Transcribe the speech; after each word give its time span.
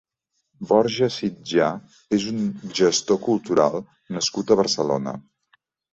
Borja 0.71 1.09
Sitjà 1.15 1.67
és 2.19 2.25
un 2.31 2.41
gestor 2.79 3.21
cultural 3.27 3.79
nascut 4.19 4.55
a 4.55 4.59
Barcelona. 4.63 5.15